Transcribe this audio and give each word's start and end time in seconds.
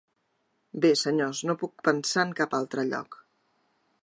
Bé, 0.85 0.91
senyors, 1.01 1.43
no 1.51 1.57
puc 1.65 1.87
pensar 1.91 2.25
en 2.29 2.35
cap 2.43 2.59
altre 2.63 2.91
lloc. 2.95 3.23